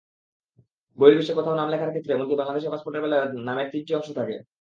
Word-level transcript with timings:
বহির্বিশ্বে 0.99 1.33
কোথাও 1.35 1.55
নাম 1.55 1.67
লেখার 1.69 1.91
ক্ষেত্রে, 1.91 2.11
এমনকি 2.13 2.35
বাংলাদেশ 2.35 2.63
পাসপোর্টের 2.73 3.03
বেলায়ও 3.03 3.25
নামের 3.47 3.67
তিনটি 3.73 3.91
অংশ 3.95 4.09
থাকে। 4.19 4.35